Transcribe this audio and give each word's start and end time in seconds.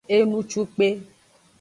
Enucukpe. 0.15 0.87